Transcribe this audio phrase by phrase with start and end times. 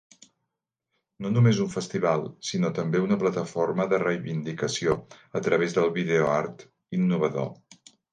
[1.23, 4.95] No només un festival, sinó també una plataforma de reivindicació
[5.41, 6.65] a través del videoart
[7.01, 7.53] innovador.